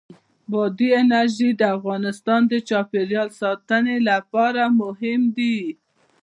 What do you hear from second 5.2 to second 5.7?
دي.